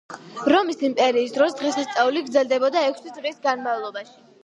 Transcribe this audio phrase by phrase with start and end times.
[0.53, 4.23] რომის იმპერიის დროს დღესასწაული გრძელდებოდა ექვსი დღის განმავლობაში.